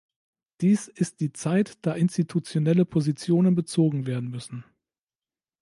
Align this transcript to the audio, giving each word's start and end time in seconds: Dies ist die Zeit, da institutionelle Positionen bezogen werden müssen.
Dies 0.61 0.87
ist 0.87 1.19
die 1.19 1.31
Zeit, 1.31 1.77
da 1.83 1.93
institutionelle 1.93 2.85
Positionen 2.85 3.53
bezogen 3.53 4.07
werden 4.07 4.31
müssen. 4.31 4.65